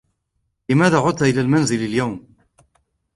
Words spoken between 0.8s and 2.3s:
عُدْتَ إلى المنزلِ اليوم؟